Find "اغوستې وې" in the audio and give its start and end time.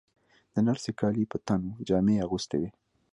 2.25-2.69